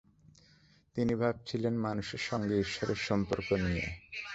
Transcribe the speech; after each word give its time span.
তিনি 0.95 1.13
ভাবছিলেন, 1.15 1.73
মানুষের 1.77 2.21
সঙ্গে 2.29 2.55
ঈশ্বরের 2.59 2.99
সম্পর্ক 3.07 3.47
নিয়ে। 3.63 3.85